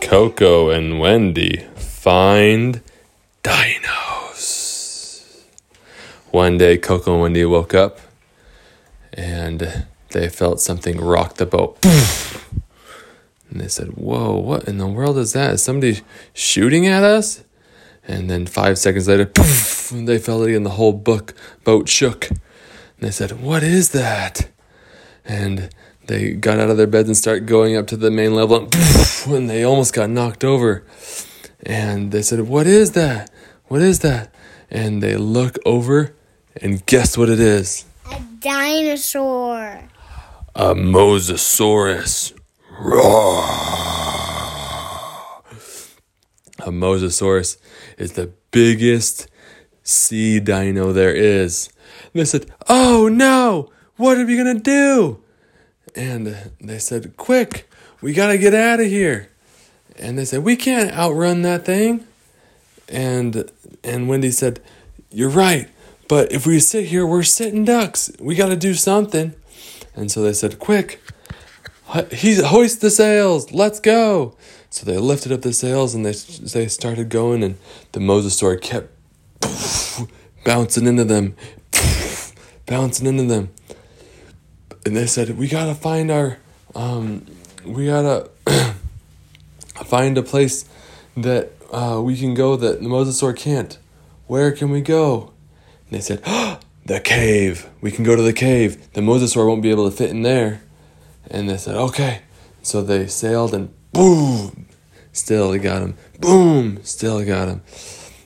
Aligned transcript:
Coco 0.00 0.70
and 0.70 1.00
Wendy 1.00 1.66
find 1.76 2.82
dinos. 3.42 5.42
One 6.30 6.58
day, 6.58 6.78
Coco 6.78 7.14
and 7.14 7.22
Wendy 7.22 7.44
woke 7.44 7.74
up 7.74 7.98
and 9.12 9.86
they 10.10 10.28
felt 10.28 10.60
something 10.60 11.00
rock 11.00 11.34
the 11.34 11.46
boat. 11.46 11.78
And 13.50 13.60
they 13.60 13.68
said, 13.68 13.96
Whoa, 13.96 14.36
what 14.36 14.64
in 14.64 14.78
the 14.78 14.86
world 14.86 15.18
is 15.18 15.32
that? 15.32 15.54
Is 15.54 15.62
somebody 15.62 16.00
shooting 16.32 16.86
at 16.86 17.02
us? 17.02 17.42
And 18.06 18.30
then 18.30 18.46
five 18.46 18.78
seconds 18.78 19.08
later, 19.08 19.24
they 19.92 20.18
felt 20.18 20.48
it 20.48 20.54
and 20.54 20.66
the 20.66 20.70
whole 20.70 20.92
book 20.92 21.34
boat 21.64 21.88
shook. 21.88 22.30
And 22.30 22.38
they 23.00 23.10
said, 23.10 23.40
What 23.40 23.62
is 23.62 23.90
that? 23.90 24.48
And 25.24 25.70
they 26.06 26.32
got 26.32 26.58
out 26.58 26.70
of 26.70 26.76
their 26.76 26.86
beds 26.86 27.08
and 27.08 27.16
started 27.16 27.46
going 27.46 27.76
up 27.76 27.86
to 27.88 27.96
the 27.96 28.10
main 28.10 28.34
level 28.34 28.56
and, 28.64 28.74
and 29.26 29.50
they 29.50 29.64
almost 29.64 29.92
got 29.94 30.10
knocked 30.10 30.44
over. 30.44 30.84
And 31.64 32.12
they 32.12 32.22
said, 32.22 32.40
What 32.40 32.66
is 32.66 32.92
that? 32.92 33.30
What 33.66 33.82
is 33.82 34.00
that? 34.00 34.34
And 34.70 35.02
they 35.02 35.16
look 35.16 35.58
over 35.64 36.14
and 36.60 36.84
guess 36.86 37.18
what 37.18 37.28
it 37.28 37.40
is? 37.40 37.84
A 38.10 38.20
dinosaur. 38.40 39.88
A 40.54 40.74
Mosasaurus. 40.74 42.32
Roar. 42.78 43.42
A 46.60 46.70
Mosasaurus 46.70 47.58
is 47.98 48.12
the 48.12 48.32
biggest 48.50 49.28
sea 49.82 50.40
dino 50.40 50.92
there 50.92 51.14
is. 51.14 51.68
And 52.12 52.20
they 52.20 52.24
said, 52.24 52.50
Oh 52.68 53.08
no, 53.08 53.70
what 53.96 54.18
are 54.18 54.26
we 54.26 54.36
gonna 54.36 54.58
do? 54.58 55.22
And 55.96 56.52
they 56.60 56.78
said, 56.78 57.16
Quick, 57.16 57.68
we 58.02 58.12
gotta 58.12 58.38
get 58.38 58.54
out 58.54 58.80
of 58.80 58.86
here. 58.86 59.30
And 59.98 60.18
they 60.18 60.26
said, 60.26 60.44
We 60.44 60.54
can't 60.54 60.92
outrun 60.92 61.42
that 61.42 61.64
thing. 61.64 62.06
And 62.88 63.50
and 63.82 64.08
Wendy 64.08 64.30
said, 64.30 64.60
You're 65.10 65.30
right, 65.30 65.68
but 66.06 66.30
if 66.30 66.46
we 66.46 66.60
sit 66.60 66.86
here, 66.86 67.06
we're 67.06 67.22
sitting 67.22 67.64
ducks. 67.64 68.12
We 68.20 68.34
gotta 68.34 68.56
do 68.56 68.74
something. 68.74 69.34
And 69.94 70.10
so 70.10 70.22
they 70.22 70.34
said, 70.34 70.58
Quick, 70.58 71.00
he's 72.12 72.44
hoist 72.44 72.82
the 72.82 72.90
sails, 72.90 73.52
let's 73.52 73.80
go. 73.80 74.36
So 74.68 74.84
they 74.84 74.98
lifted 74.98 75.32
up 75.32 75.40
the 75.40 75.54
sails 75.54 75.94
and 75.94 76.04
they 76.04 76.12
they 76.12 76.68
started 76.68 77.08
going, 77.08 77.42
and 77.42 77.56
the 77.92 78.00
mosasaur 78.00 78.60
kept 78.60 78.92
bouncing 80.44 80.86
into 80.86 81.04
them, 81.04 81.34
bouncing 82.66 83.06
into 83.06 83.24
them. 83.24 83.50
And 84.86 84.96
they 84.96 85.06
said, 85.06 85.36
"We 85.36 85.48
gotta 85.48 85.74
find 85.74 86.10
our, 86.12 86.38
um, 86.74 87.26
we 87.64 87.86
gotta 87.86 88.30
find 89.84 90.16
a 90.16 90.22
place 90.22 90.64
that 91.16 91.50
uh, 91.72 92.00
we 92.02 92.16
can 92.16 92.34
go 92.34 92.54
that 92.54 92.80
the 92.80 92.88
mosasaur 92.88 93.36
can't. 93.36 93.76
Where 94.28 94.52
can 94.52 94.70
we 94.70 94.80
go?" 94.80 95.32
And 95.90 95.98
they 95.98 96.00
said, 96.00 96.22
oh, 96.24 96.60
"The 96.84 97.00
cave. 97.00 97.68
We 97.80 97.90
can 97.90 98.04
go 98.04 98.14
to 98.14 98.22
the 98.22 98.32
cave. 98.32 98.92
The 98.92 99.00
mosasaur 99.00 99.48
won't 99.48 99.62
be 99.62 99.72
able 99.72 99.90
to 99.90 99.96
fit 99.96 100.10
in 100.10 100.22
there." 100.22 100.62
And 101.28 101.50
they 101.50 101.56
said, 101.56 101.74
"Okay." 101.74 102.20
So 102.62 102.80
they 102.80 103.08
sailed 103.08 103.54
and 103.54 103.74
boom, 103.92 104.66
Still, 105.16 105.52
he 105.52 105.58
got 105.58 105.82
him. 105.82 105.96
Boom! 106.20 106.78
Still, 106.84 107.20
he 107.20 107.24
got 107.24 107.48
him. 107.48 107.62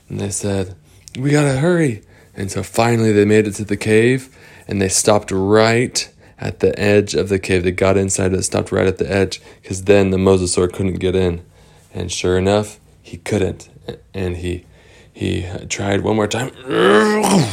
And 0.09 0.19
they 0.19 0.29
said, 0.29 0.75
We 1.17 1.31
gotta 1.31 1.57
hurry. 1.57 2.03
And 2.35 2.51
so 2.51 2.63
finally, 2.63 3.13
they 3.13 3.23
made 3.23 3.47
it 3.47 3.53
to 3.55 3.65
the 3.65 3.77
cave 3.77 4.35
and 4.67 4.81
they 4.81 4.89
stopped 4.89 5.31
right 5.31 6.11
at 6.41 6.59
the 6.59 6.77
edge 6.77 7.13
of 7.13 7.29
the 7.29 7.39
cave. 7.39 7.63
They 7.63 7.71
got 7.71 7.95
inside 7.95 8.33
it, 8.33 8.43
stopped 8.43 8.71
right 8.71 8.87
at 8.87 8.97
the 8.97 9.09
edge 9.09 9.41
because 9.61 9.83
then 9.83 10.09
the 10.09 10.17
mosasaur 10.17 10.73
couldn't 10.73 10.95
get 10.95 11.15
in. 11.15 11.45
And 11.93 12.11
sure 12.11 12.37
enough, 12.37 12.79
he 13.01 13.17
couldn't. 13.17 13.69
And 14.13 14.37
he 14.37 14.65
he 15.13 15.45
tried 15.69 16.01
one 16.01 16.15
more 16.15 16.27
time, 16.27 16.51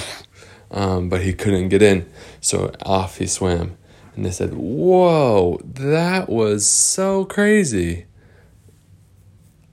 um, 0.71 1.09
but 1.09 1.23
he 1.23 1.33
couldn't 1.33 1.69
get 1.69 1.83
in. 1.83 2.09
So 2.41 2.73
off 2.83 3.19
he 3.19 3.27
swam. 3.27 3.77
And 4.17 4.25
they 4.25 4.31
said, 4.31 4.55
Whoa, 4.55 5.61
that 5.63 6.29
was 6.29 6.67
so 6.67 7.25
crazy. 7.25 8.07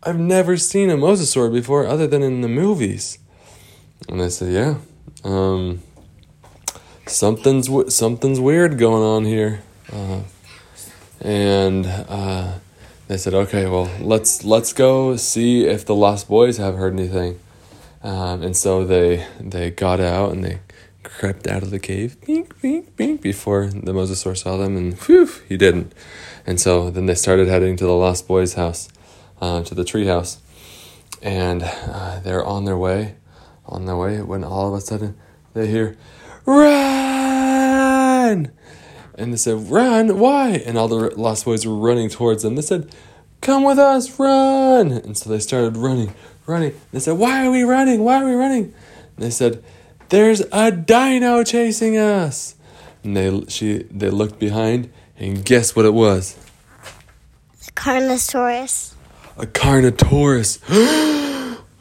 I've 0.04 0.20
never 0.20 0.56
seen 0.56 0.92
a 0.92 0.98
mosasaur 0.98 1.52
before 1.52 1.88
other 1.88 2.06
than 2.06 2.22
in 2.22 2.42
the 2.42 2.48
movies. 2.48 3.18
And 4.08 4.22
I 4.22 4.28
said, 4.28 4.54
yeah, 4.54 4.76
um, 5.24 5.82
something's 7.08 7.94
something's 7.94 8.40
weird 8.40 8.78
going 8.78 9.04
on 9.04 9.26
here. 9.26 9.62
Uh, 9.92 10.22
and 11.22 11.86
uh, 11.86 12.54
they 13.08 13.18
said, 13.18 13.34
okay, 13.34 13.68
well, 13.68 13.90
let's 14.00 14.44
let's 14.44 14.74
go 14.74 15.16
see 15.16 15.66
if 15.66 15.86
the 15.86 15.96
Lost 15.96 16.28
Boys 16.28 16.58
have 16.58 16.76
heard 16.76 16.94
anything. 16.94 17.40
Um, 18.04 18.44
and 18.44 18.56
so 18.56 18.86
they 18.86 19.26
they 19.40 19.72
got 19.72 20.00
out 20.00 20.32
and 20.32 20.44
they 20.44 20.60
crept 21.04 21.48
out 21.48 21.64
of 21.64 21.72
the 21.72 21.80
cave, 21.80 22.20
bink, 22.26 22.60
bink, 22.62 22.96
bink, 22.96 23.22
before 23.22 23.68
the 23.68 23.94
mosasaur 23.94 24.36
saw 24.36 24.58
them, 24.58 24.76
and 24.76 24.96
whew, 25.02 25.30
he 25.48 25.56
didn't. 25.56 25.94
And 26.46 26.60
so 26.60 26.90
then 26.90 27.06
they 27.06 27.16
started 27.16 27.48
heading 27.48 27.78
to 27.78 27.86
the 27.86 27.94
Lost 27.94 28.28
Boys' 28.28 28.56
house 28.56 28.90
uh, 29.40 29.64
to 29.64 29.76
the 29.76 29.84
treehouse, 29.84 30.38
and 31.22 31.64
uh, 31.64 32.20
they're 32.20 32.44
on 32.44 32.66
their 32.66 32.78
way, 32.78 33.16
on 33.66 33.86
their 33.86 33.96
way 33.96 34.22
when 34.22 34.44
all 34.44 34.68
of 34.68 34.74
a 34.74 34.82
sudden 34.82 35.18
they 35.54 35.68
hear, 35.68 35.96
"Run!" 36.46 38.52
And 39.16 39.34
they 39.34 39.38
said, 39.38 39.70
"Run! 39.70 40.20
Why?" 40.20 40.62
And 40.66 40.78
all 40.78 40.88
the 40.88 41.10
lost 41.20 41.46
boys 41.46 41.66
were 41.66 41.76
running 41.76 42.10
towards 42.10 42.44
them. 42.44 42.56
They 42.56 42.62
said, 42.62 42.94
"Come 43.42 43.64
with 43.64 43.80
us! 43.80 44.20
Run!" 44.20 44.92
And 44.92 45.18
so 45.18 45.30
they 45.30 45.40
started 45.40 45.78
running, 45.78 46.14
running. 46.46 46.74
They 46.92 47.00
said, 47.00 47.18
"Why 47.18 47.46
are 47.46 47.52
we 47.52 47.64
running? 47.64 48.04
Why 48.04 48.22
are 48.22 48.26
we 48.26 48.34
running?" 48.34 48.74
And 49.16 49.26
they 49.26 49.32
said, 49.32 49.64
"There's 50.10 50.42
a 50.52 50.72
dino 50.72 51.44
chasing 51.44 51.98
us." 51.98 52.56
And 53.04 53.16
they 53.16 53.46
she 53.48 53.86
they 53.90 54.10
looked 54.10 54.40
behind, 54.40 54.92
and 55.18 55.44
guess 55.44 55.76
what 55.76 55.86
it 55.86 55.94
was? 55.94 56.36
Carnosaurus. 57.76 58.94
A 59.38 59.46
Carnotaurus. 59.46 60.60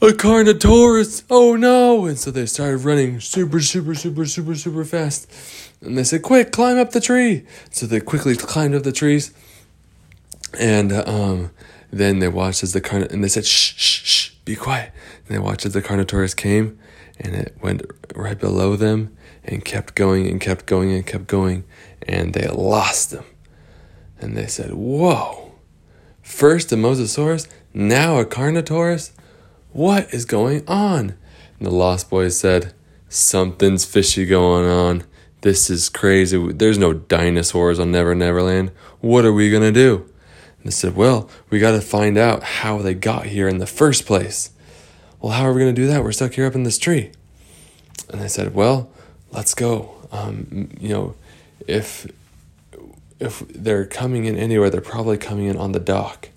a 0.04 0.12
Carnotaurus. 0.12 1.24
Oh 1.30 1.56
no. 1.56 2.04
And 2.04 2.18
so 2.18 2.30
they 2.30 2.44
started 2.46 2.78
running 2.78 3.20
super, 3.20 3.60
super, 3.60 3.94
super, 3.94 4.26
super, 4.26 4.54
super 4.54 4.84
fast. 4.84 5.32
And 5.80 5.96
they 5.96 6.04
said, 6.04 6.22
quick, 6.22 6.52
climb 6.52 6.78
up 6.78 6.90
the 6.90 7.00
tree. 7.00 7.44
So 7.70 7.86
they 7.86 8.00
quickly 8.00 8.36
climbed 8.36 8.74
up 8.74 8.82
the 8.82 8.92
trees. 8.92 9.32
And 10.58 10.92
um, 10.92 11.50
then 11.90 12.18
they 12.18 12.28
watched 12.28 12.62
as 12.62 12.72
the 12.74 12.80
Carn 12.80 13.04
and 13.04 13.24
they 13.24 13.28
said, 13.28 13.46
shh, 13.46 13.74
shh, 13.76 14.04
shh, 14.04 14.30
be 14.44 14.56
quiet. 14.56 14.92
And 15.26 15.36
they 15.36 15.38
watched 15.38 15.64
as 15.64 15.72
the 15.72 15.82
Carnotaurus 15.82 16.36
came 16.36 16.78
and 17.18 17.34
it 17.34 17.56
went 17.62 17.82
right 18.14 18.38
below 18.38 18.76
them 18.76 19.16
and 19.42 19.64
kept 19.64 19.94
going 19.94 20.26
and 20.28 20.40
kept 20.40 20.66
going 20.66 20.92
and 20.92 21.06
kept 21.06 21.26
going. 21.26 21.64
And 22.06 22.34
they 22.34 22.46
lost 22.48 23.10
them. 23.10 23.24
And 24.20 24.36
they 24.36 24.46
said, 24.48 24.74
whoa. 24.74 25.52
First 26.20 26.72
a 26.72 26.76
Mosasaurus, 26.76 27.48
now 27.72 28.18
a 28.18 28.24
Carnotaurus? 28.24 29.12
What 29.74 30.14
is 30.14 30.24
going 30.24 30.62
on? 30.68 31.16
And 31.58 31.66
the 31.66 31.70
Lost 31.70 32.08
Boys 32.08 32.38
said, 32.38 32.72
Something's 33.08 33.84
fishy 33.84 34.24
going 34.24 34.70
on. 34.70 35.02
This 35.40 35.68
is 35.68 35.88
crazy. 35.88 36.52
There's 36.52 36.78
no 36.78 36.92
dinosaurs 36.92 37.80
on 37.80 37.90
Never 37.90 38.14
Never 38.14 38.40
Land. 38.40 38.70
What 39.00 39.24
are 39.24 39.32
we 39.32 39.50
going 39.50 39.64
to 39.64 39.72
do? 39.72 39.96
And 40.58 40.66
they 40.66 40.70
said, 40.70 40.94
Well, 40.94 41.28
we 41.50 41.58
got 41.58 41.72
to 41.72 41.80
find 41.80 42.16
out 42.16 42.44
how 42.44 42.78
they 42.78 42.94
got 42.94 43.26
here 43.26 43.48
in 43.48 43.58
the 43.58 43.66
first 43.66 44.06
place. 44.06 44.50
Well, 45.20 45.32
how 45.32 45.42
are 45.42 45.52
we 45.52 45.60
going 45.60 45.74
to 45.74 45.82
do 45.82 45.88
that? 45.88 46.04
We're 46.04 46.12
stuck 46.12 46.34
here 46.34 46.46
up 46.46 46.54
in 46.54 46.62
this 46.62 46.78
tree. 46.78 47.10
And 48.10 48.20
they 48.20 48.28
said, 48.28 48.54
Well, 48.54 48.92
let's 49.32 49.56
go. 49.56 50.06
Um, 50.12 50.70
you 50.78 50.90
know, 50.90 51.16
if 51.66 52.06
if 53.18 53.40
they're 53.48 53.86
coming 53.86 54.26
in 54.26 54.36
anywhere, 54.36 54.70
they're 54.70 54.80
probably 54.80 55.18
coming 55.18 55.46
in 55.46 55.56
on 55.56 55.72
the 55.72 55.80
dock. 55.80 56.28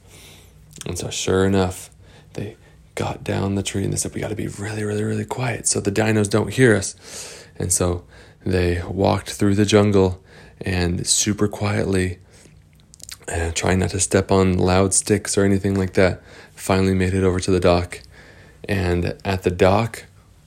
And 0.87 0.97
so, 0.97 1.11
sure 1.11 1.45
enough, 1.45 1.91
they 2.33 2.57
got 2.97 3.23
down 3.23 3.53
the 3.53 3.63
tree 3.63 3.83
and 3.83 3.93
they 3.93 3.97
said, 3.97 4.13
We 4.13 4.19
got 4.19 4.29
to 4.29 4.35
be 4.35 4.47
really, 4.47 4.83
really, 4.83 5.03
really 5.03 5.23
quiet 5.23 5.67
so 5.67 5.79
the 5.79 5.91
dinos 5.91 6.29
don't 6.29 6.51
hear 6.51 6.75
us. 6.75 7.45
And 7.55 7.71
so 7.71 8.03
they 8.45 8.81
walked 8.83 9.29
through 9.29 9.55
the 9.55 9.65
jungle 9.65 10.21
and 10.59 11.05
super 11.05 11.47
quietly, 11.47 12.17
and 13.27 13.55
trying 13.55 13.79
not 13.79 13.91
to 13.91 13.99
step 13.99 14.31
on 14.31 14.57
loud 14.57 14.93
sticks 14.95 15.37
or 15.37 15.45
anything 15.45 15.75
like 15.75 15.93
that, 15.93 16.21
finally 16.55 16.95
made 16.95 17.13
it 17.13 17.23
over 17.23 17.39
to 17.39 17.51
the 17.51 17.59
dock. 17.59 18.01
And 18.67 19.15
at 19.23 19.43
the 19.43 19.51
dock 19.51 20.05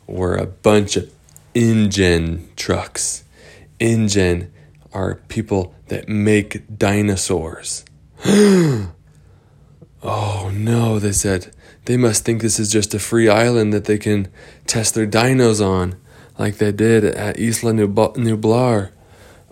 were 0.09 0.35
a 0.35 0.47
bunch 0.47 0.97
of 0.97 1.13
InGen 1.55 2.49
trucks. 2.57 3.23
InGen 3.79 4.51
are 4.93 5.17
people 5.29 5.75
that 5.87 6.09
make 6.09 6.77
dinosaurs. 6.77 7.85
oh 8.25 8.91
no, 10.53 10.99
they 10.99 11.13
said. 11.13 11.55
They 11.87 11.97
must 11.97 12.25
think 12.25 12.43
this 12.43 12.61
is 12.61 12.71
just 12.71 12.95
a 12.95 12.99
free 12.99 13.29
island 13.29 13.73
that 13.73 13.85
they 13.85 13.99
can 13.99 14.29
test 14.67 14.95
their 14.95 15.07
dinos 15.07 15.65
on, 15.65 15.97
like 16.39 16.59
they 16.59 16.73
did 16.73 17.05
at 17.05 17.39
Isla 17.39 17.73
Nublar. 17.73 18.91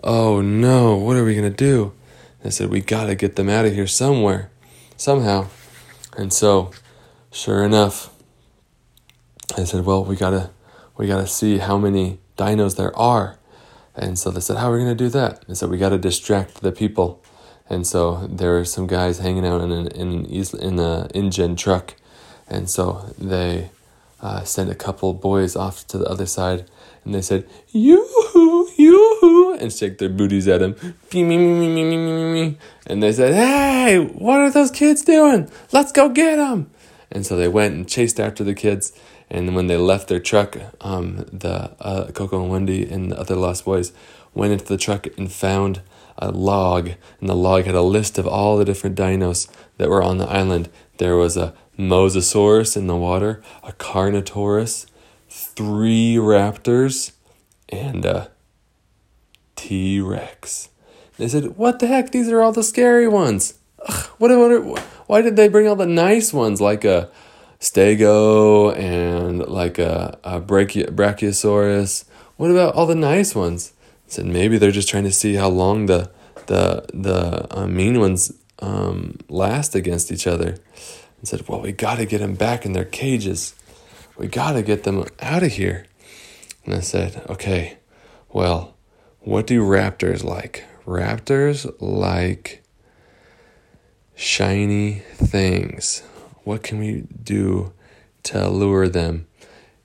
Oh 0.03 0.41
no, 0.41 0.95
what 0.95 1.17
are 1.17 1.25
we 1.25 1.35
gonna 1.35 1.49
do? 1.49 1.93
I 2.43 2.49
said, 2.49 2.69
We 2.69 2.81
gotta 2.81 3.15
get 3.15 3.35
them 3.35 3.49
out 3.49 3.65
of 3.65 3.73
here 3.73 3.87
somewhere, 3.87 4.49
somehow. 4.95 5.47
And 6.17 6.31
so, 6.31 6.71
sure 7.31 7.63
enough, 7.63 8.09
I 9.57 9.63
said, 9.63 9.85
"Well, 9.85 10.03
we 10.03 10.15
gotta, 10.15 10.51
we 10.97 11.07
gotta 11.07 11.27
see 11.27 11.57
how 11.57 11.77
many 11.77 12.19
dinos 12.37 12.75
there 12.75 12.95
are." 12.97 13.37
And 13.95 14.17
so 14.17 14.31
they 14.31 14.39
said, 14.39 14.57
"How 14.57 14.71
are 14.71 14.73
we 14.73 14.79
gonna 14.79 14.95
do 14.95 15.09
that?" 15.09 15.43
I 15.49 15.53
said, 15.53 15.69
"We 15.69 15.77
gotta 15.77 15.97
distract 15.97 16.61
the 16.61 16.71
people." 16.71 17.21
And 17.69 17.85
so 17.85 18.27
there 18.31 18.53
were 18.53 18.65
some 18.65 18.87
guys 18.87 19.19
hanging 19.19 19.45
out 19.45 19.61
in 19.61 19.71
an 19.71 19.87
in 19.87 20.25
an 20.25 21.09
in 21.13 21.41
a 21.41 21.55
truck, 21.55 21.95
and 22.49 22.69
so 22.69 23.13
they 23.17 23.69
uh, 24.21 24.43
sent 24.43 24.69
a 24.69 24.75
couple 24.75 25.13
boys 25.13 25.55
off 25.55 25.87
to 25.87 25.97
the 25.97 26.05
other 26.05 26.25
side, 26.25 26.65
and 27.05 27.13
they 27.13 27.21
said, 27.21 27.47
"Yoo-hoo, 27.71 28.69
yoo-hoo," 28.77 29.53
and 29.53 29.71
shake 29.71 29.97
their 29.97 30.09
booties 30.09 30.47
at 30.47 30.61
him. 30.61 30.75
And 32.85 33.03
they 33.03 33.13
said, 33.13 33.33
"Hey, 33.33 33.97
what 33.99 34.39
are 34.39 34.51
those 34.51 34.71
kids 34.71 35.03
doing? 35.03 35.49
Let's 35.71 35.91
go 35.91 36.09
get 36.09 36.35
them!" 36.35 36.69
And 37.11 37.25
so 37.25 37.35
they 37.35 37.47
went 37.47 37.73
and 37.75 37.87
chased 37.87 38.19
after 38.19 38.43
the 38.43 38.53
kids. 38.53 38.93
And 39.31 39.55
when 39.55 39.67
they 39.67 39.77
left 39.77 40.07
their 40.07 40.19
truck, 40.19 40.57
um, 40.81 41.25
the 41.31 41.71
uh, 41.79 42.11
Coco 42.11 42.41
and 42.41 42.49
Wendy 42.49 42.89
and 42.89 43.11
the 43.11 43.19
other 43.19 43.35
Lost 43.35 43.63
Boys 43.63 43.93
went 44.33 44.53
into 44.53 44.65
the 44.65 44.77
truck 44.77 45.07
and 45.17 45.31
found 45.31 45.81
a 46.17 46.31
log, 46.31 46.91
and 47.19 47.29
the 47.29 47.35
log 47.35 47.65
had 47.65 47.75
a 47.75 47.81
list 47.81 48.17
of 48.17 48.27
all 48.27 48.57
the 48.57 48.65
different 48.65 48.97
dinos 48.97 49.47
that 49.77 49.89
were 49.89 50.03
on 50.03 50.17
the 50.17 50.27
island. 50.27 50.69
There 50.97 51.15
was 51.15 51.37
a 51.37 51.53
Mosasaurus 51.79 52.75
in 52.75 52.87
the 52.87 52.95
water, 52.95 53.41
a 53.63 53.71
Carnotaurus, 53.71 54.85
three 55.29 56.15
raptors, 56.15 57.13
and 57.69 58.03
a 58.03 58.29
T 59.55 60.01
Rex. 60.01 60.69
They 61.17 61.29
said, 61.29 61.57
"What 61.57 61.79
the 61.79 61.87
heck? 61.87 62.11
These 62.11 62.27
are 62.29 62.41
all 62.41 62.51
the 62.51 62.63
scary 62.63 63.07
ones. 63.07 63.53
Ugh, 63.87 64.05
what, 64.17 64.29
what? 64.65 64.79
Why 65.07 65.21
did 65.21 65.37
they 65.37 65.47
bring 65.47 65.67
all 65.67 65.77
the 65.77 65.85
nice 65.85 66.33
ones 66.33 66.59
like 66.59 66.83
a 66.83 67.09
Stego 67.61 68.77
and 68.77 69.47
like 69.47 69.79
a, 69.79 70.19
a 70.23 70.41
Brachio- 70.41 70.93
Brachiosaurus? 70.93 72.03
What 72.35 72.51
about 72.51 72.75
all 72.75 72.87
the 72.87 72.95
nice 72.95 73.33
ones?" 73.33 73.71
I 74.07 74.11
said, 74.11 74.25
"Maybe 74.25 74.57
they're 74.57 74.71
just 74.71 74.89
trying 74.89 75.05
to 75.05 75.13
see 75.13 75.35
how 75.35 75.47
long 75.47 75.85
the 75.85 76.11
the 76.47 76.85
the 76.93 77.47
uh, 77.57 77.67
mean 77.67 78.01
ones 78.01 78.33
um, 78.59 79.17
last 79.29 79.75
against 79.75 80.11
each 80.11 80.27
other." 80.27 80.57
And 81.19 81.27
said, 81.27 81.47
"Well, 81.47 81.61
we 81.61 81.71
got 81.71 81.97
to 81.97 82.05
get 82.05 82.19
them 82.19 82.35
back 82.35 82.65
in 82.65 82.73
their 82.73 82.85
cages. 82.85 83.55
We 84.17 84.27
got 84.27 84.53
to 84.53 84.63
get 84.63 84.83
them 84.83 85.05
out 85.21 85.43
of 85.43 85.51
here." 85.51 85.85
And 86.65 86.73
I 86.73 86.79
said, 86.79 87.23
"Okay, 87.29 87.77
well." 88.29 88.75
What 89.21 89.47
do 89.47 89.61
raptors 89.61 90.23
like? 90.23 90.63
Raptors 90.85 91.69
like 91.81 92.63
shiny 94.15 95.03
things. 95.13 96.01
What 96.45 96.63
can 96.63 96.79
we 96.79 97.03
do 97.21 97.73
to 98.23 98.47
lure 98.49 98.87
them? 98.87 99.27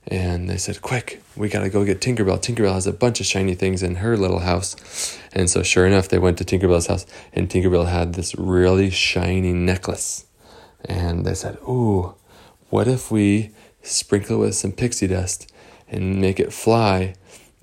And 0.07 0.49
they 0.49 0.57
said, 0.57 0.83
Quick, 0.83 1.21
we 1.35 1.49
got 1.49 1.61
to 1.61 1.69
go 1.69 1.85
get 1.85 2.01
Tinkerbell. 2.01 2.41
Tinkerbell 2.41 2.75
has 2.75 2.87
a 2.87 2.93
bunch 2.93 3.19
of 3.19 3.27
shiny 3.27 3.55
things 3.55 3.83
in 3.83 3.97
her 3.97 4.17
little 4.17 4.39
house. 4.39 5.19
And 5.33 5.51
so, 5.51 5.65
sure 5.65 5.85
enough, 5.85 6.09
they 6.09 6.19
went 6.19 6.39
to 6.39 6.45
Tinkerbell's 6.45 6.87
house, 6.87 7.05
and 7.33 7.49
Tinkerbell 7.49 7.89
had 7.89 8.15
this 8.15 8.37
really 8.37 8.91
shiny 8.91 9.53
necklace. 9.53 10.27
And 10.85 11.25
they 11.25 11.35
said, 11.35 11.59
Ooh, 11.63 12.15
what 12.71 12.89
if 12.89 13.11
we 13.11 13.51
sprinkle 13.83 14.37
it 14.37 14.47
with 14.47 14.55
some 14.55 14.73
pixie 14.73 15.07
dust 15.07 15.53
and 15.89 16.21
make 16.21 16.41
it 16.41 16.53
fly? 16.53 17.15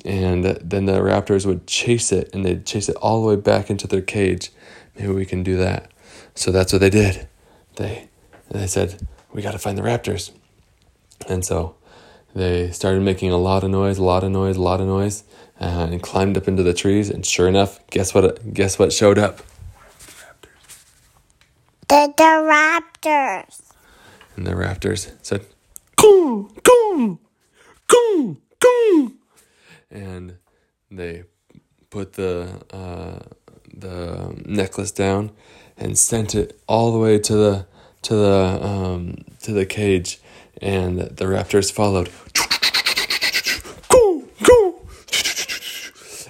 and 0.03 0.43
then 0.43 0.85
the 0.85 0.93
raptors 0.93 1.45
would 1.45 1.67
chase 1.67 2.11
it 2.11 2.29
and 2.33 2.45
they'd 2.45 2.65
chase 2.65 2.89
it 2.89 2.95
all 2.97 3.21
the 3.21 3.27
way 3.27 3.35
back 3.35 3.69
into 3.69 3.87
their 3.87 4.01
cage. 4.01 4.51
Maybe 4.95 5.11
we 5.11 5.25
can 5.25 5.43
do 5.43 5.57
that. 5.57 5.91
So 6.35 6.51
that's 6.51 6.73
what 6.73 6.79
they 6.79 6.89
did. 6.89 7.27
They 7.75 8.09
they 8.49 8.67
said 8.67 9.07
we 9.31 9.41
got 9.41 9.51
to 9.51 9.59
find 9.59 9.77
the 9.77 9.83
raptors. 9.83 10.31
And 11.29 11.45
so 11.45 11.75
they 12.33 12.71
started 12.71 13.01
making 13.01 13.31
a 13.31 13.37
lot 13.37 13.63
of 13.63 13.69
noise 13.69 13.97
a 13.97 14.03
lot 14.03 14.23
of 14.23 14.31
noise 14.31 14.57
a 14.57 14.61
lot 14.61 14.81
of 14.81 14.87
noise 14.87 15.23
uh, 15.59 15.87
and 15.91 16.01
climbed 16.01 16.37
up 16.37 16.47
into 16.47 16.63
the 16.63 16.73
trees. 16.73 17.09
And 17.09 17.25
sure 17.25 17.47
enough 17.47 17.85
guess 17.87 18.13
what 18.13 18.53
guess 18.53 18.79
what 18.79 18.91
showed 18.91 19.19
up 19.19 19.41
The, 21.91 22.13
the 22.15 22.23
raptors. 22.23 23.73
and 24.37 24.47
the 24.47 24.51
raptors 24.51 25.11
said 25.21 25.45
Coon, 25.97 26.47
coon, 26.63 27.19
coon, 27.85 28.37
coon. 28.61 29.17
and 29.91 30.37
they 30.89 31.25
put 31.89 32.13
the 32.13 32.61
uh, 32.71 33.19
the 33.73 34.41
necklace 34.45 34.91
down 34.91 35.31
and 35.77 35.97
sent 35.97 36.33
it 36.33 36.57
all 36.65 36.93
the 36.93 36.97
way 36.97 37.19
to 37.19 37.33
the 37.35 37.65
to 38.03 38.15
the 38.15 38.59
um, 38.61 39.17
to 39.43 39.51
the 39.51 39.65
cage, 39.65 40.21
and 40.61 40.97
the 40.97 41.25
raptors 41.25 41.73
followed. 41.73 42.09
Coo, 43.89 44.29
coo. 44.45 44.79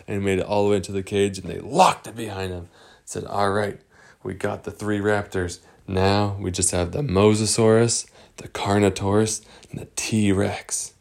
And 0.08 0.25
made 0.25 0.40
it 0.40 0.46
all 0.46 0.63
the 0.66 0.72
way 0.72 0.80
to 0.80 0.92
the 0.92 1.04
cage, 1.04 1.38
and 1.38 1.48
they 1.48 1.60
locked 1.60 2.08
it 2.08 2.16
behind 2.16 2.52
them. 2.52 2.69
Said, 3.06 3.25
"All 3.25 3.52
right, 3.52 3.80
we 4.24 4.34
got 4.34 4.64
the 4.64 4.72
three 4.72 5.00
raptors. 5.00 5.60
Now 5.88 6.38
we 6.40 6.52
just 6.52 6.72
have 6.72 6.92
the 6.92 7.02
Mosasaurus, 7.02 8.10
the 8.38 8.48
Carnotaurus, 8.48 9.44
and 9.70 9.80
the 9.80 9.88
T 9.96 10.32
Rex." 10.32 10.94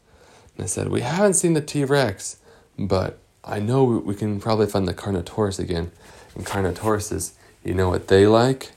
And 0.56 0.64
I 0.64 0.66
said, 0.66 0.88
"We 0.88 1.00
haven't 1.02 1.34
seen 1.34 1.54
the 1.54 1.60
T 1.60 1.84
Rex." 1.84 2.36
But 2.78 3.18
I 3.44 3.60
know 3.60 3.84
we 3.84 4.14
can 4.14 4.40
probably 4.40 4.66
find 4.66 4.88
the 4.88 4.94
Carnotaurus 4.94 5.58
again. 5.58 5.92
And 6.34 6.46
Carnotauruses, 6.46 7.32
you 7.64 7.74
know 7.74 7.88
what 7.88 8.08
they 8.08 8.26
like? 8.26 8.72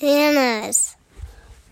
Bananas. 0.00 0.96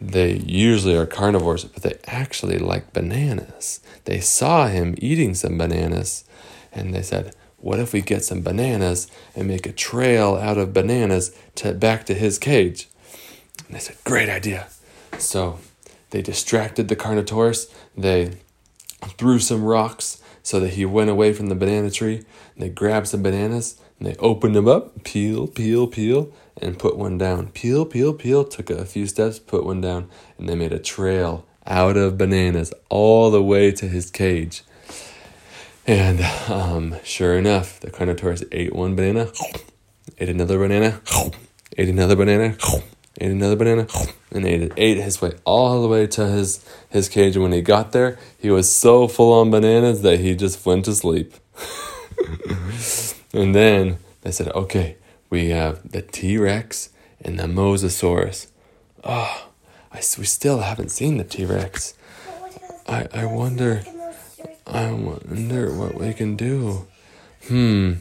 They 0.00 0.33
usually 0.39 0.97
are 0.97 1.06
carnivores, 1.06 1.65
but 1.65 1.85
they 1.85 1.97
actually 2.06 2.59
like 2.59 2.93
bananas. 2.93 3.81
They 4.05 4.19
saw 4.19 4.67
him 4.67 4.97
eating 4.99 5.35
some 5.35 5.56
bananas 5.56 6.25
and 6.73 6.93
they 6.93 7.03
said, 7.03 7.37
What 7.62 7.79
if 7.79 7.93
we 7.93 8.00
get 8.00 8.25
some 8.25 8.43
bananas 8.43 9.06
and 9.37 9.47
make 9.47 9.67
a 9.67 9.73
trail 9.73 10.35
out 10.35 10.59
of 10.59 10.73
bananas 10.73 11.35
to 11.55 11.73
back 11.73 12.05
to 12.06 12.14
his 12.14 12.37
cage? 12.37 12.88
And 13.67 13.76
they 13.76 13.79
said, 13.79 13.97
Great 14.03 14.29
idea. 14.29 14.67
So 15.19 15.61
they 16.11 16.23
distracted 16.23 16.88
the 16.88 16.97
Carnotaurus. 16.97 17.73
They 17.97 18.32
threw 19.17 19.38
some 19.38 19.62
rocks 19.62 20.20
so 20.43 20.59
that 20.59 20.70
he 20.70 20.85
went 20.85 21.11
away 21.11 21.32
from 21.32 21.47
the 21.47 21.55
banana 21.55 21.91
tree. 21.91 22.25
They 22.56 22.69
grabbed 22.69 23.06
some 23.06 23.23
bananas 23.23 23.81
and 23.99 24.08
they 24.08 24.17
opened 24.17 24.56
them 24.56 24.67
up, 24.67 25.05
peel, 25.05 25.47
peel, 25.47 25.87
peel, 25.87 26.32
and 26.61 26.81
put 26.81 26.97
one 26.97 27.17
down. 27.17 27.50
Peel, 27.50 27.87
peel, 27.87 28.12
peel, 28.12 28.44
took 28.44 28.70
a 28.70 28.85
few 28.85 29.06
steps, 29.06 29.38
put 29.38 29.65
one 29.65 29.81
down, 29.81 30.10
and 30.36 30.48
they 30.48 30.56
made 30.56 30.72
a 30.72 30.81
trail 30.81 31.46
out 31.65 31.96
of 31.96 32.19
bananas 32.19 32.72
all 32.89 33.31
the 33.31 33.43
way 33.43 33.70
to 33.70 33.86
his 33.86 34.10
cage. 34.10 34.65
And 35.86 36.20
um, 36.48 36.96
sure 37.03 37.36
enough, 37.36 37.81
the 37.81 37.91
Carnotaurus 37.91 38.44
ate 38.53 38.72
one 38.74 38.94
banana, 38.94 39.32
ate 40.19 40.29
another 40.29 40.58
banana, 40.58 41.01
ate 41.77 41.89
another 41.89 42.15
banana, 42.15 42.56
ate 43.20 43.31
another 43.31 43.56
banana, 43.56 43.89
and 44.31 44.46
ate, 44.46 44.72
ate 44.77 44.98
his 44.98 45.20
way 45.20 45.32
all 45.44 45.82
the 45.82 45.89
way 45.89 46.06
to 46.06 46.27
his, 46.29 46.65
his 46.89 47.08
cage. 47.08 47.34
And 47.34 47.43
when 47.43 47.53
he 47.53 47.62
got 47.62 47.91
there, 47.91 48.17
he 48.39 48.48
was 48.48 48.70
so 48.70 49.08
full 49.08 49.32
on 49.32 49.51
bananas 49.51 50.03
that 50.03 50.20
he 50.20 50.36
just 50.36 50.65
went 50.65 50.84
to 50.84 50.94
sleep. 50.94 51.34
and 53.32 53.53
then 53.53 53.98
they 54.20 54.31
said, 54.31 54.48
okay, 54.53 54.96
we 55.31 55.48
have 55.48 55.91
the 55.91 56.03
T 56.03 56.39
Rex 56.39 56.91
and 57.20 57.41
the 57.41 57.44
Mosasaurus. 57.44 58.46
Oh, 59.03 59.48
I, 59.91 59.96
we 59.96 60.24
still 60.24 60.60
haven't 60.60 60.91
seen 60.91 61.17
the 61.17 61.24
T 61.24 61.44
Rex. 61.44 61.94
I, 62.86 63.08
I 63.12 63.24
wonder. 63.24 63.82
I 64.72 64.91
wonder 64.91 65.74
what 65.74 65.94
we 65.94 66.14
can 66.14 66.34
do. 66.34 66.86
Hmm. 67.46 67.94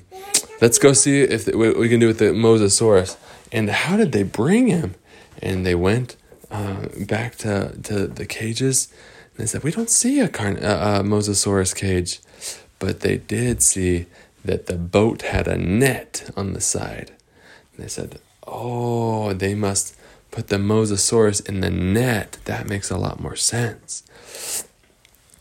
Let's 0.61 0.79
go 0.79 0.93
see 0.93 1.19
if 1.21 1.47
what 1.47 1.77
we 1.77 1.89
can 1.89 1.99
do 1.99 2.07
with 2.07 2.19
the 2.19 2.25
Mosasaurus. 2.25 3.17
And 3.51 3.69
how 3.69 3.97
did 3.97 4.13
they 4.13 4.23
bring 4.23 4.67
him? 4.67 4.95
And 5.41 5.65
they 5.65 5.75
went 5.75 6.15
uh, 6.49 6.87
back 7.07 7.35
to, 7.37 7.77
to 7.83 8.07
the 8.07 8.25
cages. 8.25 8.87
And 9.31 9.43
they 9.43 9.45
said, 9.47 9.63
We 9.63 9.71
don't 9.71 9.89
see 9.89 10.21
a, 10.21 10.29
carn- 10.29 10.57
a 10.57 11.03
Mosasaurus 11.03 11.75
cage. 11.75 12.19
But 12.79 13.01
they 13.01 13.17
did 13.17 13.61
see 13.61 14.05
that 14.45 14.67
the 14.67 14.77
boat 14.77 15.23
had 15.23 15.49
a 15.49 15.57
net 15.57 16.31
on 16.37 16.53
the 16.53 16.61
side. 16.61 17.11
And 17.73 17.83
they 17.83 17.89
said, 17.89 18.19
Oh, 18.47 19.33
they 19.33 19.55
must 19.55 19.95
put 20.31 20.47
the 20.47 20.57
Mosasaurus 20.57 21.47
in 21.49 21.59
the 21.59 21.69
net. 21.69 22.37
That 22.45 22.69
makes 22.69 22.89
a 22.89 22.97
lot 22.97 23.19
more 23.19 23.35
sense. 23.35 24.03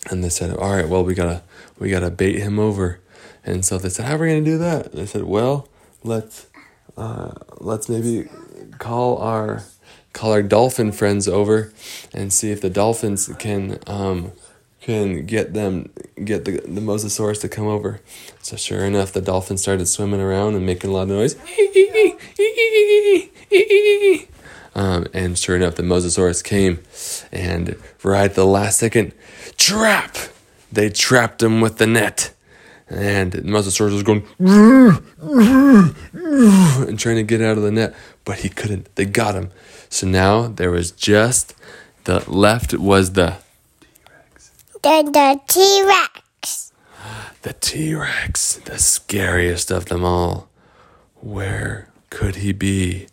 And 0.08 0.24
they 0.24 0.28
said, 0.28 0.56
"All 0.56 0.70
right, 0.70 0.88
well, 0.88 1.04
we 1.04 1.14
gotta 1.14 1.42
we 1.78 1.90
gotta 1.90 2.10
bait 2.10 2.38
him 2.38 2.58
over." 2.58 3.00
And 3.44 3.64
so 3.64 3.78
they 3.78 3.88
said, 3.88 4.06
"How 4.06 4.16
are 4.16 4.18
we 4.18 4.28
gonna 4.28 4.42
do 4.42 4.58
that?" 4.58 4.86
And 4.86 4.94
they 4.94 5.06
said, 5.06 5.24
"Well, 5.24 5.68
let's 6.02 6.46
uh, 6.96 7.32
let's 7.58 7.88
maybe 7.88 8.28
call 8.78 9.18
our 9.18 9.62
call 10.12 10.32
our 10.32 10.42
dolphin 10.42 10.92
friends 10.92 11.28
over 11.28 11.72
and 12.12 12.32
see 12.32 12.50
if 12.50 12.60
the 12.60 12.70
dolphins 12.70 13.30
can 13.38 13.78
um, 13.86 14.32
can 14.80 15.26
get 15.26 15.52
them 15.52 15.90
get 16.24 16.44
the 16.44 16.52
the 16.52 16.80
mosasaurus 16.80 17.40
to 17.42 17.48
come 17.48 17.66
over." 17.66 18.00
So 18.42 18.56
sure 18.56 18.84
enough, 18.84 19.12
the 19.12 19.20
dolphins 19.20 19.60
started 19.60 19.86
swimming 19.86 20.20
around 20.20 20.54
and 20.54 20.64
making 20.64 20.90
a 20.90 20.92
lot 20.94 21.02
of 21.02 21.08
noise. 21.08 21.36
Um, 24.74 25.06
and 25.12 25.36
sure 25.36 25.56
enough, 25.56 25.74
the 25.74 25.82
Mosasaurus 25.82 26.44
came, 26.44 26.80
and 27.32 27.76
right 28.02 28.26
at 28.26 28.34
the 28.34 28.46
last 28.46 28.78
second, 28.78 29.12
trap! 29.60 30.16
They 30.72 30.88
trapped 30.90 31.42
him 31.42 31.60
with 31.60 31.78
the 31.78 31.86
net. 31.86 32.32
And 32.88 33.30
the 33.30 33.42
Mosasaurus 33.42 33.92
was 33.92 34.02
going 34.02 34.26
and 36.88 36.98
trying 36.98 37.16
to 37.16 37.22
get 37.22 37.40
out 37.40 37.56
of 37.56 37.62
the 37.62 37.70
net, 37.70 37.94
but 38.24 38.40
he 38.40 38.48
couldn't. 38.48 38.92
They 38.96 39.04
got 39.04 39.36
him. 39.36 39.50
So 39.88 40.08
now 40.08 40.48
there 40.48 40.72
was 40.72 40.90
just 40.90 41.54
the 42.04 42.28
left 42.28 42.74
was 42.74 43.12
the 43.12 43.36
T. 43.80 43.86
The, 44.82 45.02
the 45.12 45.40
T 45.46 45.84
Rex. 45.86 46.72
the 47.42 47.52
T 47.52 47.94
Rex, 47.94 48.56
the 48.56 48.78
scariest 48.78 49.70
of 49.70 49.86
them 49.86 50.04
all. 50.04 50.48
Where 51.20 51.90
could 52.10 52.36
he 52.36 52.52
be? 52.52 53.06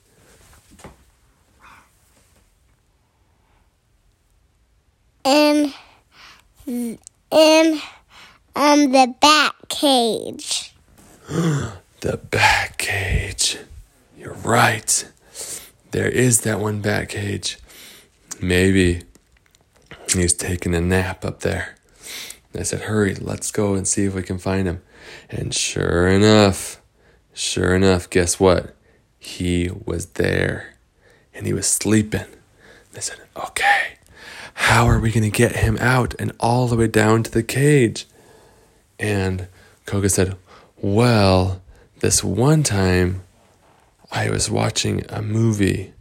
In, 5.24 5.74
in 6.68 7.80
um, 8.56 8.92
the 8.92 9.14
bat 9.20 9.56
cage. 9.70 10.74
The 12.00 12.18
bat 12.18 12.78
cage. 12.78 13.58
You're 14.16 14.36
right. 14.36 15.12
There 15.90 16.08
is 16.08 16.42
that 16.42 16.60
one 16.60 16.80
bat 16.80 17.10
cage. 17.10 17.58
Maybe 18.40 19.02
he's 20.14 20.34
taking 20.34 20.76
a 20.76 20.80
nap 20.80 21.26
up 21.26 21.40
there. 21.40 21.76
I 22.56 22.62
said, 22.62 22.82
Hurry, 22.82 23.16
let's 23.16 23.50
go 23.50 23.74
and 23.74 23.88
see 23.88 24.06
if 24.06 24.14
we 24.14 24.22
can 24.22 24.38
find 24.38 24.68
him. 24.68 24.84
And 25.28 25.56
sure 25.56 26.08
enough, 26.08 26.80
sure 27.34 27.76
enough, 27.76 28.08
guess 28.12 28.40
what? 28.40 28.76
He 29.18 29.72
was 29.86 30.06
there 30.06 30.76
and 31.34 31.48
he 31.48 31.54
was 31.54 31.68
sleeping. 31.68 32.26
They 32.94 33.02
said, 33.02 33.20
Okay, 33.36 33.97
how 34.60 34.88
are 34.88 35.00
we 35.00 35.12
going 35.12 35.24
to 35.24 35.30
get 35.30 35.58
him 35.58 35.78
out 35.78 36.16
and 36.18 36.32
all 36.40 36.68
the 36.68 36.76
way 36.76 36.88
down 36.88 37.22
to 37.22 37.30
the 37.30 37.44
cage? 37.44 38.08
And 38.98 39.48
Koga 39.86 40.10
said, 40.10 40.36
Well, 40.78 41.62
this 42.00 42.24
one 42.24 42.64
time 42.64 43.22
I 44.12 44.32
was 44.32 44.50
watching 44.50 45.06
a 45.10 45.22
movie 45.22 45.94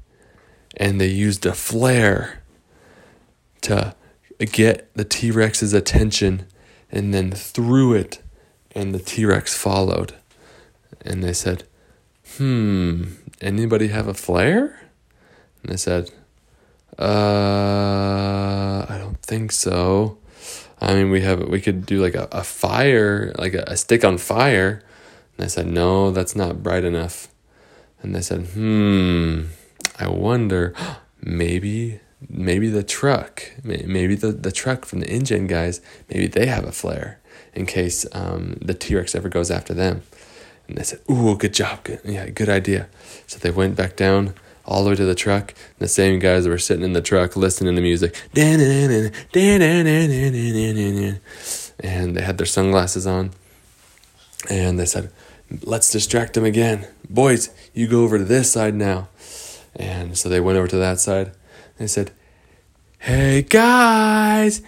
and 0.75 0.99
they 0.99 1.09
used 1.09 1.45
a 1.45 1.53
flare 1.53 2.43
to 3.61 3.95
get 4.39 4.89
the 4.95 5.05
T 5.05 5.31
Rex's 5.31 5.75
attention 5.75 6.47
and 6.91 7.13
then 7.13 7.33
threw 7.33 7.93
it, 7.93 8.23
and 8.75 8.95
the 8.95 8.99
T 8.99 9.27
Rex 9.27 9.55
followed. 9.55 10.15
And 11.03 11.23
they 11.23 11.35
said, 11.35 11.65
Hmm, 12.37 13.05
anybody 13.43 13.89
have 13.89 14.09
a 14.09 14.15
flare? 14.15 14.81
And 15.63 15.73
I 15.73 15.77
said, 15.77 16.11
Uh, 16.99 18.87
I 18.89 18.97
don't 18.99 19.21
think 19.23 19.53
so. 19.53 20.19
I 20.81 20.95
mean, 20.95 21.11
we 21.11 21.23
have 21.23 21.49
we 21.49 21.61
could 21.61 21.87
do 21.87 22.03
like 22.03 22.15
a, 22.15 22.29
a 22.33 22.45
fire, 22.45 23.33
like 23.39 23.55
a, 23.55 23.65
a 23.67 23.77
stick 23.77 24.05
on 24.05 24.19
fire. 24.19 24.83
And 25.37 25.45
I 25.45 25.49
said, 25.49 25.67
no, 25.67 26.11
that's 26.11 26.35
not 26.35 26.63
bright 26.63 26.85
enough. 26.85 27.29
And 28.03 28.15
they 28.15 28.21
said, 28.21 28.47
hmm, 28.49 29.45
I 29.99 30.09
wonder, 30.09 30.75
maybe, 31.23 32.01
maybe 32.29 32.69
the 32.69 32.83
truck, 32.83 33.43
maybe 33.63 34.15
the, 34.15 34.33
the 34.33 34.53
truck 34.53 34.85
from 34.85 35.01
the 35.01 35.07
InGen 35.07 35.47
guys, 35.47 35.81
maybe 36.09 36.27
they 36.27 36.47
have 36.47 36.65
a 36.65 36.73
flare 36.73 37.21
in 37.55 37.67
case 37.67 38.07
um, 38.13 38.59
the 38.61 38.75
T 38.75 38.95
Rex 38.95 39.15
ever 39.15 39.29
goes 39.29 39.51
after 39.51 39.75
them. 39.75 40.03
And 40.69 40.77
they 40.79 40.83
said, 40.83 41.01
ooh, 41.11 41.37
good 41.37 41.55
job, 41.55 41.85
good, 41.85 42.01
yeah, 42.05 42.29
good 42.29 42.49
idea. 42.49 42.89
So 43.27 43.39
they 43.39 43.51
went 43.51 43.77
back 43.77 43.97
down 43.97 44.35
all 44.67 44.85
the 44.85 44.91
way 44.91 44.97
to 44.97 45.05
the 45.05 45.15
truck. 45.15 45.51
And 45.51 45.79
the 45.79 45.89
same 45.89 46.19
guys 46.19 46.45
that 46.45 46.51
were 46.51 46.59
sitting 46.59 46.85
in 46.85 46.93
the 46.93 47.01
truck 47.01 47.37
listening 47.37 47.77
to 47.77 47.83
music, 47.83 48.15
and 48.35 48.61
they 52.17 52.23
had 52.23 52.39
their 52.39 52.47
sunglasses 52.47 53.07
on. 53.07 53.31
And 54.51 54.79
they 54.79 54.87
said, 54.87 55.11
let's 55.63 55.91
distract 55.91 56.35
them 56.35 56.45
again. 56.45 56.87
Boys, 57.09 57.51
you 57.73 57.87
go 57.87 58.03
over 58.03 58.19
to 58.19 58.25
this 58.25 58.53
side 58.53 58.75
now. 58.75 59.09
And 59.75 60.17
so 60.17 60.29
they 60.29 60.41
went 60.41 60.59
over 60.59 60.69
to 60.69 60.77
that 60.77 61.01
side. 61.01 61.33
They 61.79 61.87
said, 61.87 62.11
Hey 62.99 63.43
guys. 63.43 64.63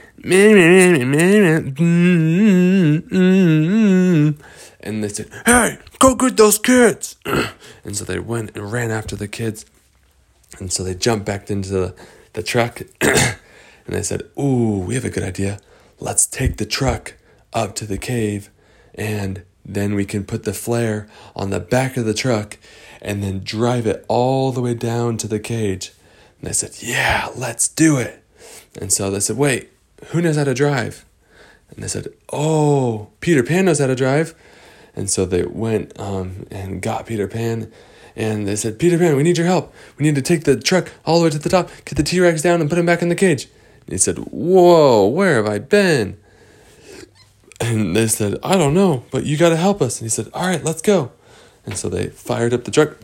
And 4.81 5.03
they 5.03 5.09
said, 5.09 5.31
Hey, 5.47 5.79
go 5.99 6.15
get 6.15 6.37
those 6.37 6.59
kids. 6.59 7.17
and 7.85 7.97
so 7.97 8.05
they 8.05 8.19
went 8.19 8.55
and 8.55 8.71
ran 8.71 8.91
after 8.91 9.17
the 9.17 9.29
kids. 9.29 9.65
And 10.59 10.73
so 10.73 10.83
they 10.83 10.95
jumped 10.95 11.27
back 11.27 11.51
into 11.51 11.71
the, 11.71 11.95
the 12.33 12.43
truck. 12.43 12.81
and 13.01 13.37
they 13.87 14.03
said, 14.03 14.23
Ooh, 14.39 14.79
we 14.79 14.95
have 14.95 15.05
a 15.05 15.11
good 15.11 15.23
idea. 15.23 15.61
Let's 16.01 16.27
take 16.27 16.57
the 16.57 16.67
truck 16.67 17.15
up 17.53 17.75
to 17.77 17.87
the 17.87 17.99
cave 17.99 18.51
and 18.95 19.43
then 19.65 19.95
we 19.95 20.05
can 20.05 20.25
put 20.25 20.45
the 20.45 20.53
flare 20.53 21.09
on 21.37 21.51
the 21.51 21.61
back 21.61 21.97
of 21.97 22.05
the 22.05 22.15
truck 22.15 22.59
and 23.03 23.23
then 23.23 23.41
drive 23.45 23.87
it 23.87 24.05
all 24.09 24.51
the 24.51 24.63
way 24.63 24.75
down 24.75 25.17
to 25.19 25.29
the 25.29 25.39
cage. 25.39 25.93
And 26.41 26.49
they 26.49 26.53
said, 26.53 26.77
Yeah, 26.81 27.31
let's 27.37 27.69
do 27.69 27.99
it. 27.99 28.25
And 28.81 28.93
so 28.93 29.11
they 29.11 29.21
said, 29.21 29.37
Wait, 29.37 29.71
who 30.07 30.23
knows 30.23 30.37
how 30.37 30.45
to 30.45 30.55
drive? 30.55 31.05
And 31.71 31.85
they 31.85 31.89
said, 31.89 32.09
Oh, 32.33 33.09
Peter 33.21 33.43
Pan 33.43 33.67
knows 33.67 33.79
how 33.79 33.87
to 33.87 33.95
drive. 33.95 34.35
And 34.97 35.11
so 35.11 35.27
they 35.27 35.45
went 35.45 35.99
um, 36.01 36.47
and 36.51 36.83
got 36.83 37.07
Peter 37.07 37.29
Pan. 37.29 37.71
And 38.19 38.49
they 38.49 38.57
said, 38.57 38.81
Peter 38.81 38.99
Pan, 38.99 39.15
we 39.15 39.23
need 39.23 39.39
your 39.39 39.47
help. 39.47 39.73
We 39.97 40.03
need 40.03 40.17
to 40.17 40.23
take 40.23 40.43
the 40.43 40.59
truck 40.59 40.91
all 41.07 41.21
the 41.21 41.25
way 41.25 41.31
to 41.31 41.39
the 41.39 41.49
top, 41.49 41.71
get 41.85 41.97
the 41.97 42.03
T 42.03 42.19
Rex 42.19 42.43
down, 42.43 42.61
and 42.61 42.69
put 42.69 42.77
him 42.77 42.85
back 42.85 43.01
in 43.01 43.11
the 43.11 43.15
cage. 43.15 43.45
And 43.87 43.93
he 43.93 43.97
said, 43.97 44.19
Whoa, 44.19 45.07
where 45.07 45.37
have 45.37 45.47
I 45.47 45.61
been? 45.61 46.19
And 47.61 47.95
they 47.95 48.09
said, 48.09 48.37
I 48.43 48.57
don't 48.57 48.75
know, 48.75 49.05
but 49.13 49.25
you 49.25 49.37
got 49.37 49.51
to 49.51 49.57
help 49.57 49.81
us. 49.81 50.01
And 50.01 50.07
he 50.07 50.11
said, 50.11 50.29
All 50.35 50.49
right, 50.49 50.63
let's 50.65 50.83
go. 50.83 51.13
And 51.65 51.79
so 51.79 51.89
they 51.89 52.09
fired 52.09 52.53
up 52.53 52.65
the 52.65 52.73
truck. 52.73 52.97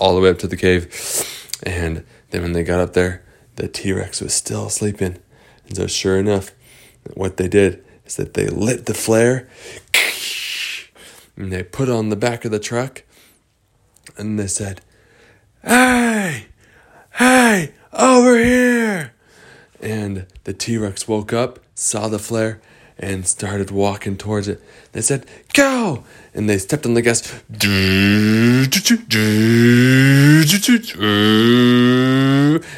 All 0.00 0.14
the 0.14 0.20
way 0.20 0.30
up 0.30 0.38
to 0.38 0.46
the 0.46 0.56
cave. 0.56 0.86
And 1.64 2.04
then 2.30 2.42
when 2.42 2.52
they 2.52 2.62
got 2.62 2.78
up 2.78 2.92
there, 2.92 3.24
the 3.58 3.66
T 3.66 3.92
Rex 3.92 4.20
was 4.20 4.32
still 4.32 4.70
sleeping. 4.70 5.18
And 5.66 5.76
so, 5.76 5.88
sure 5.88 6.16
enough, 6.16 6.52
what 7.14 7.38
they 7.38 7.48
did 7.48 7.84
is 8.06 8.14
that 8.14 8.34
they 8.34 8.46
lit 8.46 8.86
the 8.86 8.94
flare 8.94 9.48
and 11.36 11.52
they 11.52 11.64
put 11.64 11.88
on 11.88 12.08
the 12.08 12.16
back 12.16 12.44
of 12.44 12.52
the 12.52 12.60
truck 12.60 13.02
and 14.16 14.38
they 14.38 14.46
said, 14.46 14.80
Hey, 15.64 16.46
hey, 17.14 17.72
over 17.92 18.38
here. 18.38 19.12
And 19.80 20.26
the 20.44 20.52
T 20.52 20.78
Rex 20.78 21.08
woke 21.08 21.32
up, 21.32 21.58
saw 21.74 22.06
the 22.06 22.20
flare, 22.20 22.60
and 22.98 23.26
started 23.26 23.70
walking 23.70 24.16
towards 24.16 24.48
it. 24.48 24.62
They 24.92 25.00
said, 25.00 25.26
Go! 25.54 26.04
And 26.34 26.48
they 26.48 26.58
stepped 26.58 26.84
on 26.86 26.94
the 26.94 27.02
gas 27.02 27.32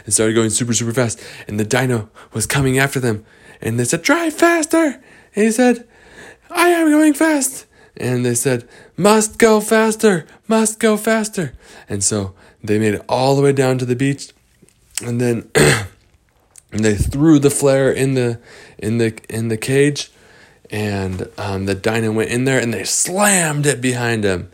and 0.05 0.13
started 0.13 0.35
going 0.35 0.51
super, 0.51 0.75
super 0.75 0.93
fast. 0.93 1.23
And 1.49 1.59
the 1.59 1.65
dino 1.65 2.11
was 2.33 2.47
coming 2.47 2.79
after 2.79 3.01
them. 3.01 3.25
And 3.61 3.79
they 3.79 3.85
said, 3.85 4.03
Drive 4.03 4.35
faster! 4.35 5.03
And 5.35 5.45
he 5.45 5.51
said, 5.51 5.87
I 6.51 6.69
am 6.69 6.91
going 6.91 7.15
fast. 7.15 7.67
And 7.97 8.25
they 8.25 8.35
said, 8.35 8.69
Must 8.97 9.39
go 9.39 9.61
faster, 9.61 10.27
must 10.49 10.79
go 10.79 10.97
faster. 10.97 11.55
And 11.89 12.03
so 12.05 12.35
they 12.63 12.79
made 12.79 12.95
it 12.95 13.05
all 13.09 13.37
the 13.37 13.43
way 13.43 13.53
down 13.53 13.79
to 13.79 13.85
the 13.85 13.97
beach. 13.97 14.33
And 15.03 15.21
then 15.21 15.51
and 16.73 16.85
they 16.85 16.95
threw 16.95 17.39
the 17.39 17.51
flare 17.51 17.91
in 17.91 18.15
the 18.15 18.41
in 18.79 18.99
the 18.99 19.19
in 19.29 19.49
the 19.49 19.57
cage. 19.57 20.11
And 20.73 21.29
um, 21.37 21.67
the 21.67 21.75
dino 21.75 22.13
went 22.13 22.31
in 22.31 22.45
there 22.45 22.61
and 22.61 22.73
they 22.73 22.85
slammed 22.85 23.67
it 23.67 23.81
behind 23.81 24.23
him. 24.23 24.53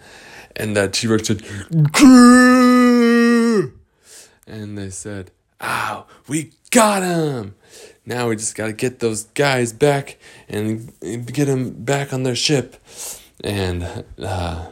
And 0.54 0.74
the 0.74 0.88
T 0.88 1.06
Rex 1.06 1.28
said, 1.28 1.40
"Grrr!" 1.70 2.96
and 4.46 4.78
they 4.78 4.90
said, 4.90 5.30
Ow, 5.60 6.06
we 6.28 6.52
got 6.70 7.02
him. 7.02 7.54
Now 8.04 8.28
we 8.28 8.36
just 8.36 8.54
got 8.54 8.66
to 8.66 8.72
get 8.72 9.00
those 9.00 9.24
guys 9.24 9.72
back 9.72 10.18
and 10.48 10.92
get 11.00 11.46
them 11.46 11.70
back 11.84 12.12
on 12.12 12.22
their 12.22 12.36
ship. 12.36 12.76
And 13.42 14.04
uh, 14.22 14.68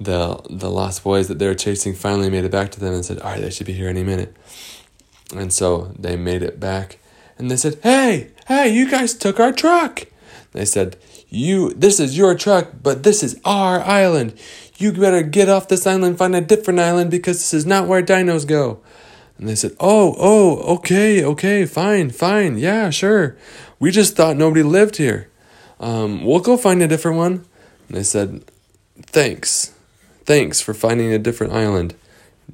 the 0.00 0.40
the 0.50 0.70
lost 0.70 1.04
boys 1.04 1.28
that 1.28 1.38
they 1.38 1.46
were 1.46 1.54
chasing 1.54 1.94
finally 1.94 2.28
made 2.28 2.44
it 2.44 2.50
back 2.50 2.70
to 2.72 2.80
them 2.80 2.92
and 2.94 3.04
said, 3.04 3.20
All 3.20 3.30
right, 3.30 3.40
they 3.40 3.50
should 3.50 3.66
be 3.66 3.72
here 3.72 3.88
any 3.88 4.02
minute. 4.02 4.34
And 5.34 5.52
so 5.52 5.92
they 5.98 6.16
made 6.16 6.42
it 6.42 6.60
back. 6.60 6.98
And 7.38 7.50
they 7.50 7.56
said, 7.56 7.78
Hey, 7.82 8.30
hey, 8.48 8.68
you 8.68 8.90
guys 8.90 9.14
took 9.14 9.40
our 9.40 9.52
truck. 9.52 10.06
They 10.52 10.64
said, 10.64 10.96
You 11.28 11.70
this 11.74 12.00
is 12.00 12.16
your 12.16 12.34
truck, 12.34 12.68
but 12.82 13.02
this 13.02 13.22
is 13.22 13.40
our 13.44 13.80
island. 13.80 14.34
You 14.78 14.92
better 14.92 15.22
get 15.22 15.48
off 15.48 15.68
this 15.68 15.86
island 15.86 16.04
and 16.04 16.18
find 16.18 16.34
a 16.36 16.40
different 16.40 16.80
island 16.80 17.10
because 17.10 17.38
this 17.38 17.54
is 17.54 17.66
not 17.66 17.88
where 17.88 18.02
dinos 18.02 18.46
go. 18.46 18.80
And 19.38 19.48
they 19.48 19.54
said, 19.54 19.72
Oh, 19.80 20.14
oh, 20.18 20.74
okay, 20.76 21.24
okay, 21.24 21.66
fine, 21.66 22.10
fine, 22.10 22.58
yeah, 22.58 22.90
sure. 22.90 23.36
We 23.78 23.90
just 23.90 24.16
thought 24.16 24.36
nobody 24.36 24.62
lived 24.62 24.96
here. 24.96 25.28
Um, 25.78 26.24
we'll 26.24 26.40
go 26.40 26.56
find 26.56 26.82
a 26.82 26.88
different 26.88 27.18
one. 27.18 27.44
And 27.88 27.96
they 27.96 28.02
said, 28.02 28.42
Thanks. 29.02 29.72
Thanks 30.24 30.60
for 30.60 30.74
finding 30.74 31.12
a 31.12 31.18
different 31.18 31.52
island. 31.52 31.94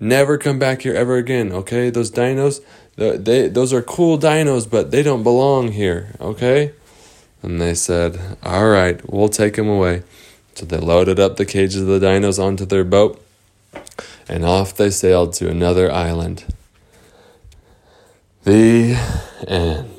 Never 0.00 0.38
come 0.38 0.58
back 0.58 0.82
here 0.82 0.94
ever 0.94 1.16
again, 1.16 1.52
okay? 1.52 1.90
Those 1.90 2.10
dinos, 2.10 2.60
they, 2.96 3.48
those 3.48 3.72
are 3.72 3.82
cool 3.82 4.18
dinos, 4.18 4.68
but 4.68 4.90
they 4.90 5.02
don't 5.02 5.22
belong 5.22 5.72
here, 5.72 6.14
okay? 6.20 6.72
And 7.42 7.60
they 7.60 7.74
said, 7.74 8.18
All 8.42 8.68
right, 8.68 9.00
we'll 9.10 9.28
take 9.28 9.56
them 9.56 9.68
away. 9.68 10.02
So 10.54 10.66
they 10.66 10.78
loaded 10.78 11.18
up 11.18 11.36
the 11.36 11.46
cages 11.46 11.82
of 11.82 11.86
the 11.88 11.98
dinos 11.98 12.42
onto 12.42 12.64
their 12.64 12.84
boat, 12.84 13.24
and 14.28 14.44
off 14.44 14.76
they 14.76 14.90
sailed 14.90 15.32
to 15.34 15.48
another 15.48 15.90
island. 15.90 16.44
The 18.44 18.98
end. 19.46 19.91